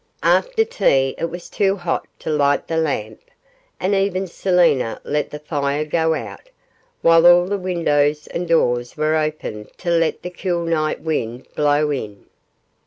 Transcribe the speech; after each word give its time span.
After 0.23 0.65
tea 0.65 1.13
it 1.19 1.29
was 1.29 1.47
too 1.47 1.75
hot 1.75 2.07
to 2.21 2.31
light 2.31 2.67
the 2.67 2.75
lamp, 2.77 3.21
and 3.79 3.93
even 3.93 4.25
Selina 4.25 4.99
let 5.03 5.29
the 5.29 5.37
fire 5.37 5.85
go 5.85 6.15
out, 6.15 6.49
while 7.03 7.27
all 7.27 7.45
the 7.45 7.59
windows 7.59 8.25
and 8.25 8.47
doors 8.47 8.97
were 8.97 9.15
open 9.15 9.67
to 9.77 9.91
let 9.91 10.23
the 10.23 10.31
cool 10.31 10.63
night 10.65 11.01
wind 11.01 11.45
blow 11.53 11.91
in. 11.91 12.25